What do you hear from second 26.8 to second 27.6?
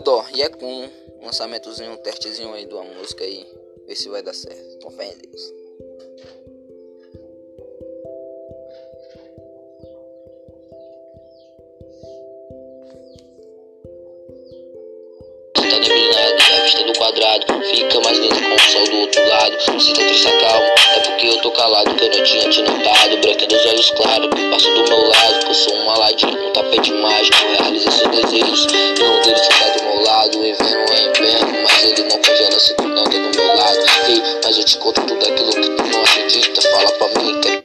mágico